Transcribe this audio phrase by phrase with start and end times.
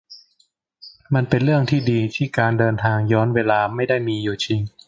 [1.13, 4.61] มันเป็นเรื่องที่ดีที่การเดินทางย้อนเวลาไม่ได้มีอยู่จริง